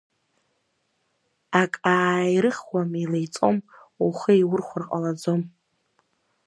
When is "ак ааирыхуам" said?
1.61-2.89